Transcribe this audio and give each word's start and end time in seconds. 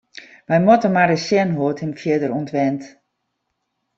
Wy 0.49 0.57
moatte 0.65 0.89
mar 0.95 1.07
ris 1.09 1.25
sjen 1.27 1.51
hoe't 1.57 1.77
it 1.79 1.83
him 1.83 1.93
fierder 1.99 2.35
ûntwynt. 2.39 2.83